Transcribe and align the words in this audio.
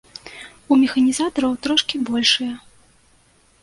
У 0.75 0.77
механізатараў 0.85 1.51
трошкі 1.69 2.03
большыя. 2.11 2.53